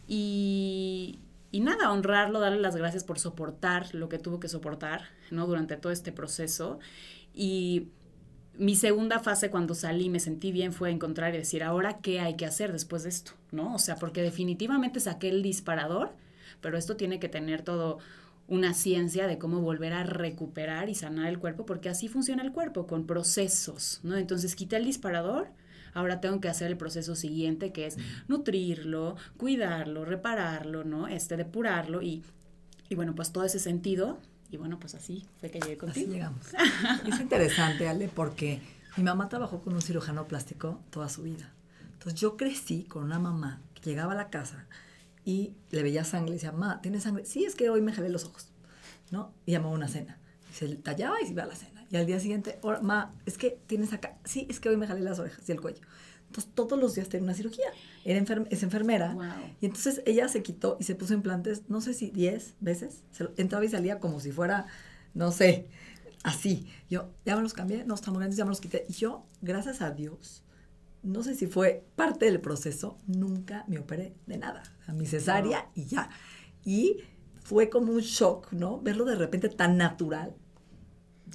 [0.07, 1.19] y,
[1.53, 5.47] y nada, honrarlo, darle las gracias por soportar lo que tuvo que soportar, ¿no?
[5.47, 6.79] Durante todo este proceso
[7.39, 7.89] y
[8.59, 12.35] mi segunda fase cuando salí me sentí bien fue encontrar y decir, ahora qué hay
[12.35, 13.75] que hacer después de esto, ¿no?
[13.75, 16.11] O sea, porque definitivamente saqué el disparador,
[16.61, 17.99] pero esto tiene que tener todo
[18.49, 22.51] una ciencia de cómo volver a recuperar y sanar el cuerpo, porque así funciona el
[22.51, 24.17] cuerpo, con procesos, ¿no?
[24.17, 25.49] Entonces quité el disparador,
[25.95, 31.07] ahora tengo que hacer el proceso siguiente, que es nutrirlo, cuidarlo, repararlo, ¿no?
[31.07, 32.25] Este, depurarlo y,
[32.89, 34.19] y bueno, pues todo ese sentido,
[34.51, 36.07] y bueno, pues así fue que llegué contigo.
[36.07, 36.47] Así llegamos.
[37.07, 38.61] es interesante, Ale, porque
[38.97, 41.53] mi mamá trabajó con un cirujano plástico toda su vida.
[41.93, 44.67] Entonces yo crecí con una mamá que llegaba a la casa
[45.25, 47.25] y le veía sangre y decía, ma, ¿tienes sangre?
[47.27, 48.49] Sí, es que hoy me jalé los ojos,
[49.11, 49.35] ¿no?
[49.45, 50.19] Y llamaba una cena.
[50.51, 51.85] Y se tallaba y se iba a la cena.
[51.91, 55.01] Y al día siguiente, ma, es que tienes acá, sí, es que hoy me jalé
[55.01, 55.83] las orejas y el cuello.
[56.29, 57.67] Entonces todos los días tenía una cirugía.
[58.05, 59.17] Era es enfermera.
[59.61, 63.03] Y entonces ella se quitó y se puso implantes, no sé si 10 veces.
[63.11, 64.67] Se entraba y salía como si fuera,
[65.15, 65.69] no sé,
[66.23, 66.69] así.
[66.89, 68.85] Yo ya me los cambié, no están muy grandes, ya me los quité.
[68.89, 70.45] Y yo, gracias a Dios,
[71.03, 74.63] no sé si fue parte del proceso, nunca me operé de nada.
[74.87, 76.11] A mi cesárea y ya.
[76.65, 76.99] Y
[77.43, 78.81] fue como un shock, ¿no?
[78.81, 80.35] Verlo de repente tan natural,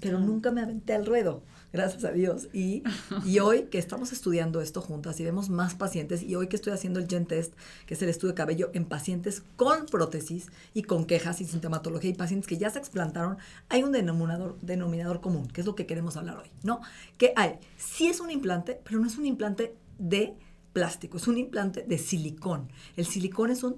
[0.01, 2.47] pero nunca me aventé al ruedo, gracias a Dios.
[2.53, 2.83] Y,
[3.25, 6.71] y, hoy que estamos estudiando esto juntas y vemos más pacientes, y hoy que estoy
[6.71, 7.53] haciendo el Gen Test,
[7.85, 12.11] que es el estudio de cabello en pacientes con prótesis y con quejas y sintomatología
[12.11, 15.85] y pacientes que ya se explantaron, hay un denominador, denominador común, que es lo que
[15.85, 16.79] queremos hablar hoy, ¿no?
[17.17, 20.35] Que hay, sí es un implante, pero no es un implante de
[20.71, 22.69] plástico, es un implante de silicón.
[22.95, 23.77] El silicón es un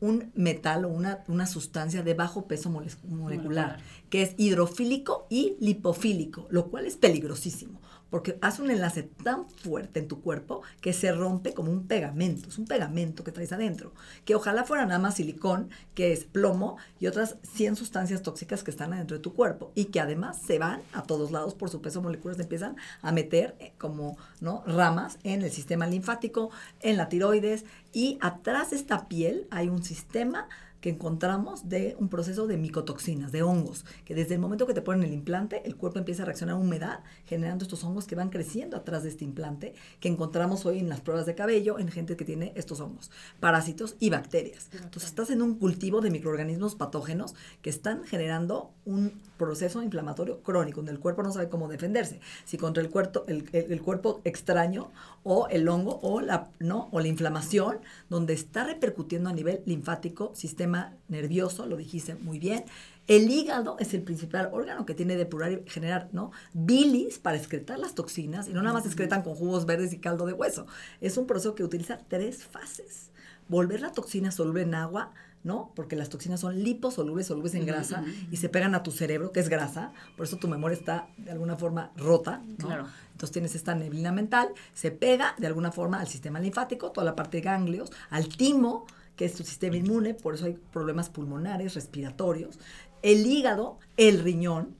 [0.00, 3.78] un metal o una, una sustancia de bajo peso molecular,
[4.10, 10.00] que es hidrofílico y lipofílico, lo cual es peligrosísimo porque hace un enlace tan fuerte
[10.00, 13.92] en tu cuerpo que se rompe como un pegamento, es un pegamento que traes adentro,
[14.24, 18.70] que ojalá fuera nada más silicón, que es plomo y otras 100 sustancias tóxicas que
[18.70, 21.80] están adentro de tu cuerpo y que además se van a todos lados por su
[21.80, 24.62] peso molecular, se empiezan a meter eh, como ¿no?
[24.66, 29.82] ramas en el sistema linfático, en la tiroides y atrás de esta piel hay un
[29.82, 30.48] sistema
[30.86, 34.82] que encontramos de un proceso de micotoxinas, de hongos, que desde el momento que te
[34.82, 38.30] ponen el implante, el cuerpo empieza a reaccionar a humedad, generando estos hongos que van
[38.30, 42.16] creciendo atrás de este implante, que encontramos hoy en las pruebas de cabello en gente
[42.16, 44.68] que tiene estos hongos, parásitos y bacterias.
[44.74, 50.76] Entonces estás en un cultivo de microorganismos patógenos que están generando un proceso inflamatorio crónico,
[50.76, 54.92] donde el cuerpo no sabe cómo defenderse, si contra el cuerpo, el, el, cuerpo extraño
[55.24, 56.88] o el hongo o la, ¿no?
[56.92, 60.75] o la inflamación, donde está repercutiendo a nivel linfático, sistema
[61.08, 62.64] nervioso, lo dijiste muy bien.
[63.06, 66.32] El hígado es el principal órgano que tiene depurar y generar ¿no?
[66.54, 70.26] bilis para excretar las toxinas y no nada más excretan con jugos verdes y caldo
[70.26, 70.66] de hueso.
[71.00, 73.10] Es un proceso que utiliza tres fases.
[73.48, 75.12] Volver la toxina soluble en agua,
[75.44, 75.70] ¿no?
[75.76, 79.38] Porque las toxinas son liposolubles, solubles en grasa y se pegan a tu cerebro, que
[79.38, 82.66] es grasa, por eso tu memoria está de alguna forma rota, ¿no?
[82.66, 82.86] Claro.
[83.12, 87.14] Entonces tienes esta neblina mental, se pega de alguna forma al sistema linfático, toda la
[87.14, 88.86] parte de ganglios, al timo,
[89.16, 92.58] que es tu sistema inmune, por eso hay problemas pulmonares, respiratorios,
[93.02, 94.76] el hígado, el riñón,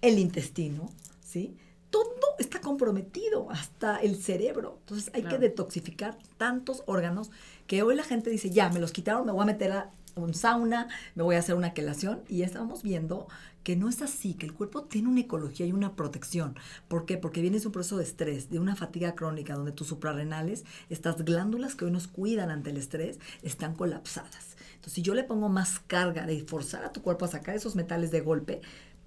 [0.00, 1.56] el intestino, ¿sí?
[1.90, 2.08] Todo
[2.38, 4.78] está comprometido, hasta el cerebro.
[4.80, 7.30] Entonces hay que detoxificar tantos órganos
[7.66, 10.34] que hoy la gente dice, ya, me los quitaron, me voy a meter a un
[10.34, 13.28] sauna, me voy a hacer una quelación y ya estamos viendo
[13.64, 16.54] que no es así, que el cuerpo tiene una ecología y una protección.
[16.86, 17.16] ¿Por qué?
[17.16, 21.24] Porque viene de un proceso de estrés, de una fatiga crónica, donde tus suprarrenales, estas
[21.24, 24.56] glándulas que hoy nos cuidan ante el estrés, están colapsadas.
[24.74, 27.74] Entonces, si yo le pongo más carga de forzar a tu cuerpo a sacar esos
[27.74, 28.60] metales de golpe,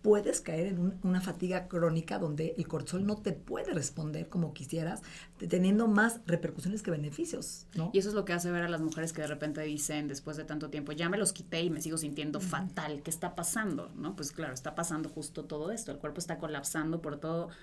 [0.07, 5.01] puedes caer en una fatiga crónica donde el cortisol no te puede responder como quisieras,
[5.49, 7.67] teniendo más repercusiones que beneficios.
[7.75, 7.89] ¿no?
[7.91, 10.37] Y eso es lo que hace ver a las mujeres que de repente dicen después
[10.37, 13.91] de tanto tiempo, ya me los quité y me sigo sintiendo fatal, ¿qué está pasando?
[13.97, 14.15] ¿No?
[14.15, 17.53] Pues claro, está pasando justo todo esto, el cuerpo está colapsando por todos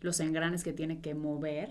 [0.00, 1.68] los engranes que tiene que mover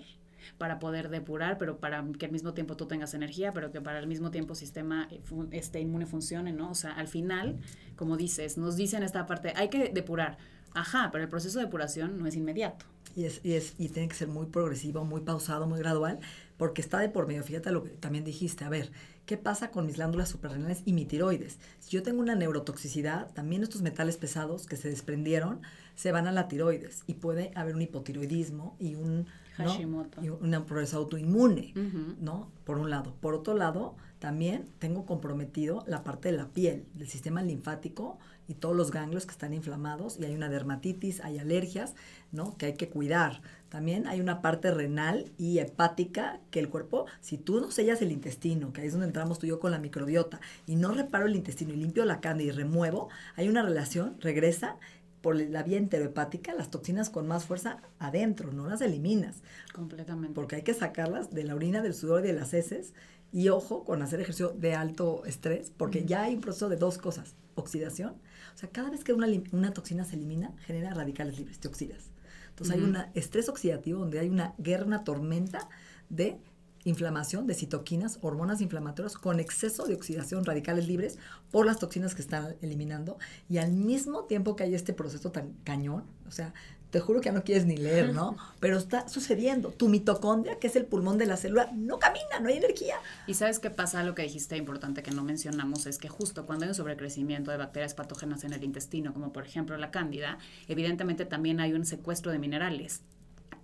[0.58, 4.00] para poder depurar, pero para que al mismo tiempo tú tengas energía, pero que para
[4.00, 5.22] el mismo tiempo sistema eh,
[5.52, 6.72] este inmune funcione, ¿no?
[6.72, 7.60] O sea, al final,
[7.96, 10.38] como dices, nos dicen esta parte, hay que depurar.
[10.74, 12.86] Ajá, pero el proceso de depuración no es inmediato.
[13.16, 16.20] Y, es, y, es, y tiene que ser muy progresivo, muy pausado, muy gradual,
[16.58, 17.44] porque está de por medio.
[17.44, 18.66] Fíjate lo que también dijiste.
[18.66, 18.92] A ver,
[19.26, 21.58] ¿qué pasa con mis glándulas suprarrenales y mi tiroides?
[21.80, 25.62] Si yo tengo una neurotoxicidad, también estos metales pesados que se desprendieron
[25.96, 29.26] se van a la tiroides y puede haber un hipotiroidismo y un
[29.64, 30.24] Hashimoto.
[30.24, 31.74] Y un progreso autoinmune,
[32.20, 32.50] ¿no?
[32.64, 33.14] Por un lado.
[33.20, 38.20] Por otro lado, también tengo comprometido la parte de la piel, del sistema linfático
[38.50, 41.96] y todos los ganglios que están inflamados y hay una dermatitis, hay alergias,
[42.32, 42.58] ¿no?
[42.58, 43.42] Que hay que cuidar.
[43.70, 48.12] También hay una parte renal y hepática que el cuerpo, si tú no sellas el
[48.12, 51.28] intestino, que ahí es donde entramos tú y yo con la microbiota, y no reparo
[51.28, 54.78] el intestino y limpio la cándida y remuevo, hay una relación, regresa
[55.22, 59.42] por la vía enterohepática las toxinas con más fuerza adentro, no las eliminas.
[59.74, 60.34] Completamente.
[60.34, 62.94] Porque hay que sacarlas de la orina, del sudor y de las heces.
[63.32, 66.98] Y ojo con hacer ejercicio de alto estrés, porque ya hay un proceso de dos
[66.98, 68.16] cosas, oxidación.
[68.56, 72.10] O sea, cada vez que una, una toxina se elimina, genera radicales libres, te oxidas.
[72.50, 75.70] Entonces hay un estrés oxidativo donde hay una guerra, una tormenta
[76.10, 76.40] de
[76.84, 81.18] inflamación de citoquinas, hormonas inflamatorias con exceso de oxidación, radicales libres
[81.52, 83.18] por las toxinas que están eliminando
[83.50, 86.54] y al mismo tiempo que hay este proceso tan cañón, o sea,
[86.92, 88.36] te juro que ya no quieres ni leer, ¿no?
[88.60, 89.70] Pero está sucediendo.
[89.70, 92.96] Tu mitocondria, que es el pulmón de la célula, no camina, no hay energía.
[93.28, 96.66] Y sabes qué pasa, lo que dijiste importante que no mencionamos es que justo cuando
[96.66, 101.26] hay un sobrecrecimiento de bacterias patógenas en el intestino, como por ejemplo la cándida, evidentemente
[101.26, 103.02] también hay un secuestro de minerales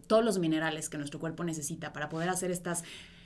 [0.08, 2.84] todos los minerales que nuestro cuerpo necesita para poder hacer estas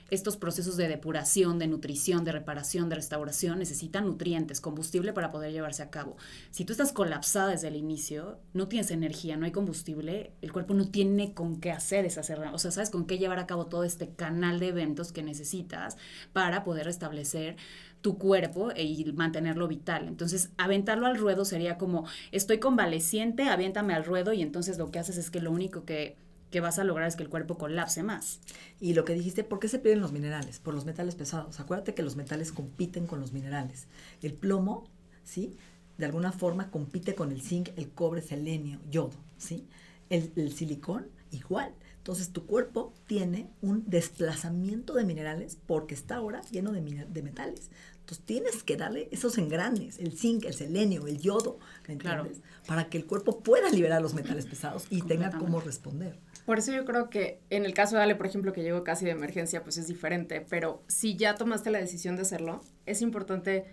[0.09, 5.51] estos procesos de depuración, de nutrición, de reparación, de restauración necesitan nutrientes, combustible para poder
[5.51, 6.17] llevarse a cabo.
[6.51, 10.73] Si tú estás colapsada desde el inicio, no tienes energía, no hay combustible, el cuerpo
[10.73, 13.83] no tiene con qué hacer esa o sea, sabes con qué llevar a cabo todo
[13.83, 15.97] este canal de eventos que necesitas
[16.33, 17.55] para poder restablecer
[18.01, 20.07] tu cuerpo e y mantenerlo vital.
[20.07, 24.99] Entonces, aventarlo al ruedo sería como, estoy convaleciente, aviéntame al ruedo y entonces lo que
[24.99, 26.17] haces es que lo único que
[26.49, 28.39] que vas a lograr es que el cuerpo colapse más.
[28.79, 30.59] Y lo que dijiste, ¿por qué se pierden los minerales?
[30.59, 31.59] Por los metales pesados.
[31.59, 33.87] Acuérdate que los metales compiten con los minerales.
[34.21, 34.89] El plomo,
[35.23, 35.57] ¿sí?
[35.97, 39.67] De alguna forma compite con el zinc, el cobre, selenio, yodo, ¿sí?
[40.09, 41.73] El, silicón, igual.
[41.97, 47.69] Entonces tu cuerpo tiene un desplazamiento de minerales porque está ahora lleno de, de metales.
[48.09, 51.59] Entonces tienes que darle esos engranes, el zinc, el selenio, el yodo,
[51.99, 52.27] Claro.
[52.65, 56.17] Para que el cuerpo pueda liberar los metales pesados y tenga cómo responder.
[56.49, 59.05] Por eso yo creo que en el caso de Ale, por ejemplo, que llegó casi
[59.05, 63.65] de emergencia, pues es diferente, pero si ya tomaste la decisión de hacerlo, es importante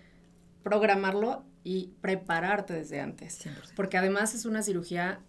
[0.61, 3.39] programarlo y prepararte desde antes.
[3.75, 5.21] Porque además es una cirugía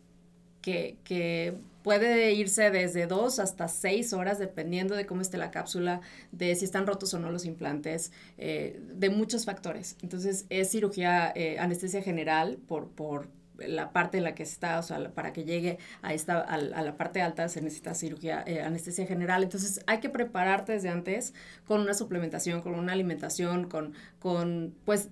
[0.60, 6.02] que, que, puede irse desde dos hasta seis horas, dependiendo de cómo esté la cápsula,
[6.32, 9.96] de si están rotos o no los implantes, eh, de muchos factores.
[10.02, 14.82] Entonces, es cirugía, eh, anestesia general por, por la parte en la que está, o
[14.82, 19.06] sea, para que llegue a, esta, a, la parte alta se necesita cirugía, eh, anestesia
[19.06, 19.42] general.
[19.42, 21.34] Entonces hay que prepararte desde antes
[21.66, 25.08] con una suplementación, con una alimentación, con, con pues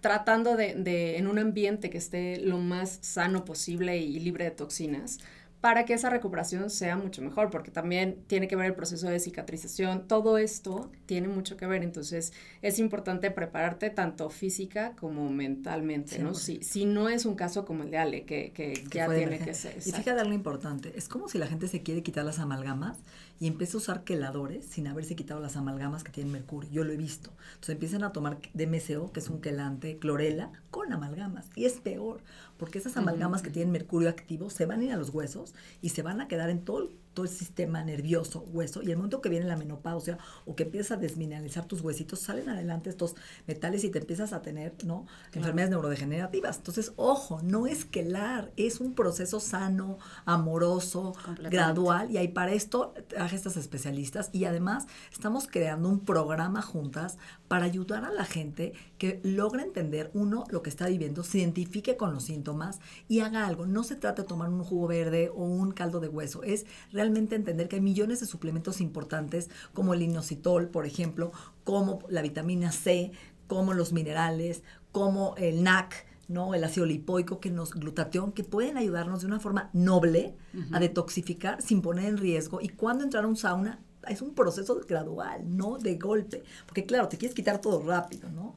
[0.00, 4.50] tratando de, de, en un ambiente que esté lo más sano posible y libre de
[4.50, 5.18] toxinas
[5.60, 9.20] para que esa recuperación sea mucho mejor, porque también tiene que ver el proceso de
[9.20, 16.18] cicatrización, todo esto tiene mucho que ver, entonces es importante prepararte tanto física como mentalmente,
[16.18, 16.34] ¿no?
[16.34, 19.52] Si, si no es un caso como el de Ale, que, que, ya tiene que
[19.52, 19.76] ser.
[19.76, 22.98] Y fíjate algo importante, es como si la gente se quiere quitar las amalgamas
[23.38, 26.92] y empieza a usar queladores sin haberse quitado las amalgamas que tienen mercurio, yo lo
[26.92, 27.30] he visto.
[27.54, 32.22] Entonces empiezan a tomar DMSO, que es un quelante, clorela, con amalgamas, y es peor,
[32.60, 35.54] porque esas amalgamas que tienen mercurio activo se van a ir a los huesos huesos
[35.80, 36.90] y se van a quedar en todo,
[37.20, 40.92] todo el sistema nervioso, hueso, y el momento que viene la menopausia o que empiezas
[40.92, 43.14] a desmineralizar tus huesitos, salen adelante estos
[43.46, 45.06] metales y te empiezas a tener, ¿no?
[45.34, 46.56] Enfermedades neurodegenerativas.
[46.56, 51.12] Entonces, ojo, no es quelar, es un proceso sano, amoroso,
[51.50, 57.18] gradual, y ahí para esto traje estas especialistas y además estamos creando un programa juntas
[57.48, 61.96] para ayudar a la gente que logre entender, uno, lo que está viviendo, se identifique
[61.98, 63.66] con los síntomas y haga algo.
[63.66, 67.09] No se trata de tomar un jugo verde o un caldo de hueso, es realmente
[67.18, 71.32] entender que hay millones de suplementos importantes como el inositol, por ejemplo,
[71.64, 73.12] como la vitamina C,
[73.46, 76.54] como los minerales, como el NAC, ¿no?
[76.54, 80.36] El ácido lipoico, que nos, glutatión, que pueden ayudarnos de una forma noble
[80.72, 82.60] a detoxificar sin poner en riesgo.
[82.60, 86.44] Y cuando entrar a un sauna, es un proceso gradual, no de golpe.
[86.66, 88.56] Porque claro, te quieres quitar todo rápido, ¿no?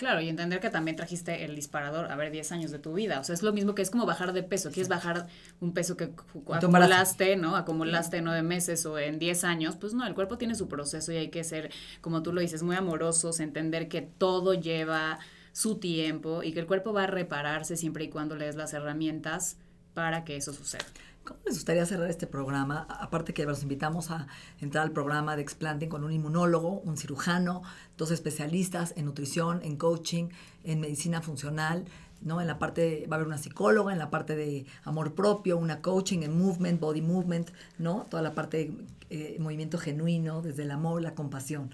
[0.00, 3.20] Claro, y entender que también trajiste el disparador, a ver, 10 años de tu vida.
[3.20, 4.70] O sea, es lo mismo que es como bajar de peso.
[4.70, 5.26] Quieres bajar
[5.60, 6.14] un peso que
[6.54, 7.54] acumulaste, ¿no?
[7.54, 9.76] Acumulaste en nueve meses o en 10 años.
[9.76, 12.62] Pues no, el cuerpo tiene su proceso y hay que ser, como tú lo dices,
[12.62, 15.18] muy amorosos, entender que todo lleva
[15.52, 18.72] su tiempo y que el cuerpo va a repararse siempre y cuando le des las
[18.72, 19.58] herramientas
[19.92, 20.86] para que eso suceda.
[21.24, 22.86] ¿Cómo les gustaría cerrar este programa?
[22.88, 24.26] Aparte que los invitamos a
[24.60, 27.62] entrar al programa de Explanting con un inmunólogo, un cirujano,
[27.96, 30.28] dos especialistas en nutrición, en coaching,
[30.64, 31.84] en medicina funcional,
[32.22, 32.40] ¿no?
[32.40, 35.82] En la parte, va a haber una psicóloga, en la parte de amor propio, una
[35.82, 38.06] coaching en movement, body movement, ¿no?
[38.08, 41.70] Toda la parte de eh, movimiento genuino, desde el amor, la compasión.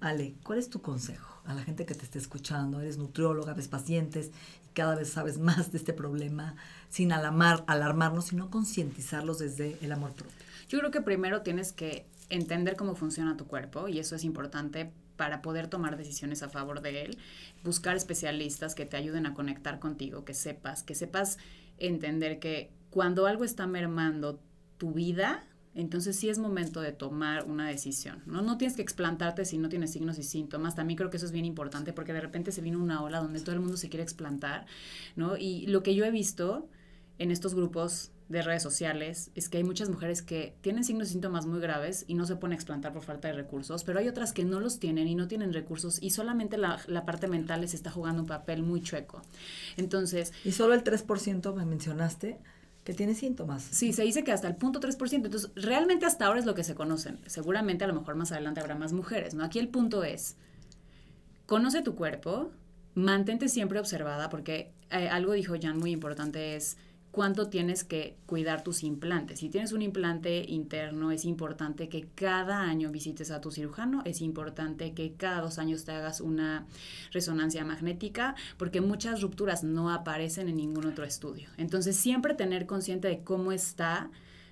[0.00, 2.80] Ale, ¿cuál es tu consejo a la gente que te esté escuchando?
[2.80, 4.30] Eres nutrióloga, ves pacientes
[4.64, 6.56] y cada vez sabes más de este problema
[6.88, 10.34] sin alarmar, alarmarnos, sino concientizarlos desde el amor propio.
[10.68, 14.90] Yo creo que primero tienes que entender cómo funciona tu cuerpo y eso es importante
[15.16, 17.18] para poder tomar decisiones a favor de él,
[17.62, 21.36] buscar especialistas que te ayuden a conectar contigo, que sepas, que sepas
[21.76, 24.40] entender que cuando algo está mermando
[24.78, 28.22] tu vida, entonces sí es momento de tomar una decisión.
[28.26, 28.42] ¿no?
[28.42, 30.74] no tienes que explantarte si no tienes signos y síntomas.
[30.74, 33.40] También creo que eso es bien importante porque de repente se viene una ola donde
[33.40, 34.66] todo el mundo se quiere explantar.
[35.14, 35.36] ¿no?
[35.36, 36.68] Y lo que yo he visto
[37.18, 41.12] en estos grupos de redes sociales es que hay muchas mujeres que tienen signos y
[41.12, 44.32] síntomas muy graves y no se pueden explantar por falta de recursos, pero hay otras
[44.32, 47.74] que no los tienen y no tienen recursos y solamente la, la parte mental les
[47.74, 49.20] está jugando un papel muy chueco.
[49.76, 50.32] Entonces...
[50.44, 52.38] Y solo el 3% me mencionaste
[52.90, 53.62] que tiene síntomas.
[53.70, 55.24] Sí, se dice que hasta el punto 3%.
[55.24, 57.20] Entonces, realmente hasta ahora es lo que se conocen.
[57.26, 59.44] Seguramente a lo mejor más adelante habrá más mujeres, ¿no?
[59.44, 60.36] Aquí el punto es,
[61.46, 62.50] conoce tu cuerpo,
[62.96, 66.78] mantente siempre observada, porque eh, algo dijo Jan muy importante es
[67.10, 69.40] cuánto tienes que cuidar tus implantes.
[69.40, 74.20] Si tienes un implante interno, es importante que cada año visites a tu cirujano, es
[74.20, 76.66] importante que cada dos años te hagas una
[77.12, 81.48] resonancia magnética, porque muchas rupturas no aparecen en ningún otro estudio.
[81.56, 84.10] Entonces, siempre tener consciente de cómo está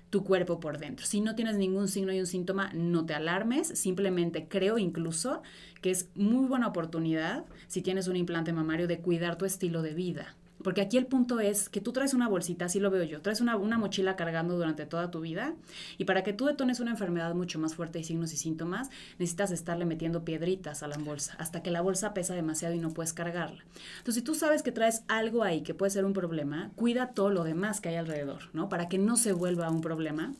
[0.09, 1.05] tu cuerpo por dentro.
[1.05, 5.43] Si no tienes ningún signo y un síntoma, no te alarmes, simplemente creo incluso
[5.81, 9.93] que es muy buena oportunidad, si tienes un implante mamario, de cuidar tu estilo de
[9.93, 13.21] vida porque aquí el punto es que tú traes una bolsita, así lo veo yo,
[13.21, 15.55] traes una, una, mochila cargando durante toda tu vida
[15.97, 19.51] y para que tú detones una enfermedad mucho más fuerte y signos y síntomas, necesitas
[19.51, 23.13] estarle metiendo piedritas a la bolsa hasta que la bolsa pesa demasiado y no puedes
[23.13, 23.63] cargarla.
[23.99, 27.29] Entonces, si tú sabes que traes algo ahí que puede ser un problema, cuida todo
[27.29, 28.69] lo demás que hay alrededor, ¿no?
[28.69, 30.33] Para que no se vuelva un problema.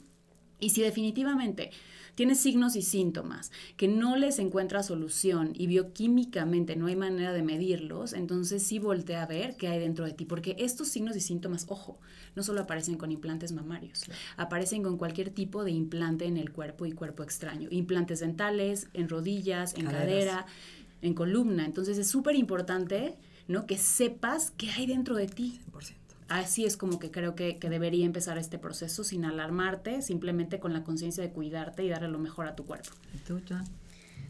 [0.60, 1.72] Y si definitivamente
[2.20, 7.44] tienes signos y síntomas que no les encuentra solución y bioquímicamente no hay manera de
[7.44, 11.22] medirlos, entonces sí voltea a ver qué hay dentro de ti, porque estos signos y
[11.22, 11.98] síntomas, ojo,
[12.36, 14.04] no solo aparecen con implantes mamarios,
[14.36, 19.08] aparecen con cualquier tipo de implante en el cuerpo y cuerpo extraño, implantes dentales, en
[19.08, 20.46] rodillas, en cadera,
[21.02, 23.16] en columna, entonces es súper importante,
[23.48, 23.66] ¿no?
[23.66, 25.62] Que sepas qué hay dentro de ti.
[25.72, 25.99] 100%
[26.30, 30.84] así es como que creo que, debería empezar este proceso sin alarmarte, simplemente con la
[30.84, 32.90] conciencia de cuidarte y darle lo mejor a tu cuerpo.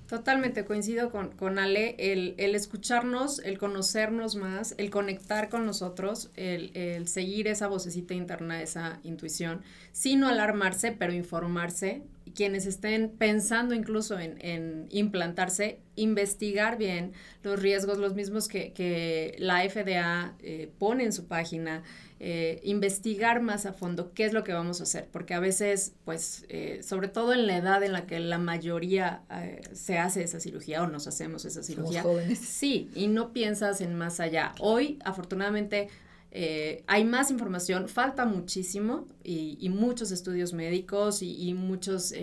[0.07, 6.31] Totalmente coincido con, con Ale, el, el, escucharnos, el conocernos más, el conectar con nosotros,
[6.35, 12.01] el, el, seguir esa vocecita interna, esa intuición, sin no alarmarse, pero informarse.
[12.35, 17.13] Quienes estén pensando incluso en, en implantarse, investigar bien
[17.43, 21.83] los riesgos, los mismos que, que la FDA eh, pone en su página,
[22.21, 25.93] eh, investigar más a fondo qué es lo que vamos a hacer, porque a veces,
[26.03, 30.23] pues, eh, sobre todo en la edad en la que la mayoría eh, se hace
[30.23, 32.03] esa cirugía o nos hacemos esa cirugía,
[32.35, 34.53] sí, y no piensas en más allá.
[34.59, 35.87] Hoy, afortunadamente,
[36.31, 42.13] hay más información, falta muchísimo y, muchos estudios médicos y, y muchos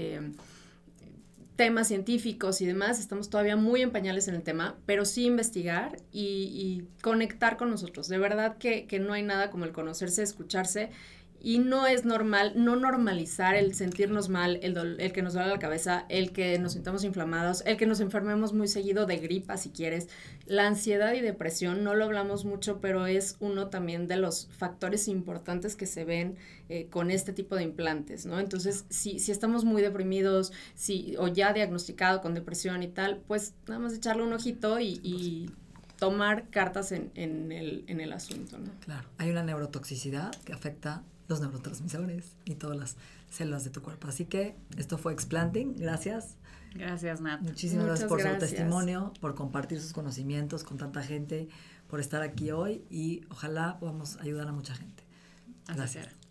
[1.57, 5.97] temas científicos y demás, estamos todavía muy en pañales en el tema, pero sí investigar
[6.13, 8.09] y, conectar con nosotros.
[8.09, 10.91] De verdad que, no hay nada como el conocerse, escucharse
[11.41, 15.59] Y no es normal, no normalizar el sentirnos mal, el, el que nos duele la
[15.59, 19.71] cabeza, el que nos sintamos inflamados, el que nos enfermemos muy seguido de gripa, si
[19.71, 20.09] quieres.
[20.47, 25.09] La ansiedad y depresión, no lo hablamos mucho, pero es uno también de los factores
[25.09, 26.37] importantes que se ven
[26.69, 28.41] eh, con este tipo de implantes, ¿no?
[28.41, 33.55] Entonces, si, si estamos muy deprimidos, si, o ya diagnosticado con depresión y tal, pues
[33.67, 35.51] nada más echarle un ojito y, y
[35.99, 38.71] tomar cartas en, en el, en el asunto, ¿no?
[38.81, 42.97] Claro, hay una neurotoxicidad que afecta los neurotransmisores y todas las
[43.31, 44.09] células de tu cuerpo.
[44.09, 45.77] Así que esto fue Explanting.
[45.77, 46.37] Gracias.
[46.75, 47.41] Gracias, Nat.
[47.41, 48.51] Muchísimas Muchas gracias por gracias.
[48.51, 51.49] su testimonio, por compartir sus conocimientos con tanta gente,
[51.89, 55.05] por estar aquí hoy y ojalá podamos ayudar a mucha gente.
[55.67, 56.05] Así Gracias.
[56.05, 56.26] será.